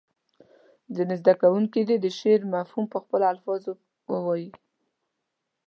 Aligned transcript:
ځینې 0.95 1.15
زده 1.21 1.33
کوونکي 1.41 1.81
دې 1.89 1.95
د 2.01 2.05
شعر 2.19 2.41
مفهوم 2.55 2.85
په 2.93 2.97
خپلو 3.03 3.25
الفاظو 3.31 3.71
ووایي. 4.11 4.49